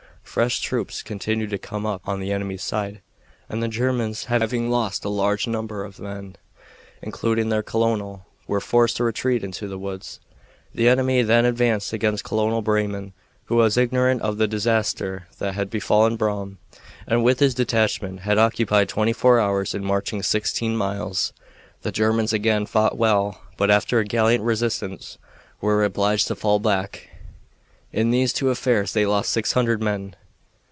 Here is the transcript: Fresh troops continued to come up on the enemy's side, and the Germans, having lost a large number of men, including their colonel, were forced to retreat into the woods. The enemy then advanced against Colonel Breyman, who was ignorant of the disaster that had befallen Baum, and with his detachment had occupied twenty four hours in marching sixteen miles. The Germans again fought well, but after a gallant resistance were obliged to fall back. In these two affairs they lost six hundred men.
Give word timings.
Fresh 0.23 0.61
troops 0.61 1.01
continued 1.03 1.49
to 1.49 1.57
come 1.57 1.85
up 1.85 2.07
on 2.07 2.21
the 2.21 2.31
enemy's 2.31 2.63
side, 2.63 3.01
and 3.49 3.61
the 3.61 3.67
Germans, 3.67 4.25
having 4.25 4.69
lost 4.71 5.03
a 5.03 5.09
large 5.09 5.45
number 5.45 5.83
of 5.83 5.99
men, 5.99 6.37
including 7.01 7.49
their 7.49 7.61
colonel, 7.63 8.25
were 8.47 8.61
forced 8.61 8.95
to 8.95 9.03
retreat 9.03 9.43
into 9.43 9.67
the 9.67 9.77
woods. 9.77 10.21
The 10.73 10.87
enemy 10.87 11.21
then 11.21 11.43
advanced 11.43 11.91
against 11.91 12.23
Colonel 12.23 12.61
Breyman, 12.61 13.11
who 13.45 13.57
was 13.57 13.75
ignorant 13.75 14.21
of 14.21 14.37
the 14.37 14.47
disaster 14.47 15.27
that 15.39 15.53
had 15.55 15.69
befallen 15.69 16.15
Baum, 16.15 16.59
and 17.05 17.25
with 17.25 17.41
his 17.41 17.53
detachment 17.53 18.21
had 18.21 18.37
occupied 18.37 18.87
twenty 18.87 19.11
four 19.11 19.37
hours 19.37 19.75
in 19.75 19.83
marching 19.83 20.23
sixteen 20.23 20.77
miles. 20.77 21.33
The 21.81 21.91
Germans 21.91 22.31
again 22.31 22.65
fought 22.67 22.97
well, 22.97 23.41
but 23.57 23.69
after 23.69 23.99
a 23.99 24.05
gallant 24.05 24.43
resistance 24.43 25.17
were 25.59 25.83
obliged 25.83 26.27
to 26.27 26.35
fall 26.35 26.59
back. 26.59 27.09
In 27.91 28.11
these 28.11 28.31
two 28.31 28.49
affairs 28.49 28.93
they 28.93 29.05
lost 29.05 29.33
six 29.33 29.51
hundred 29.51 29.81
men. 29.83 30.15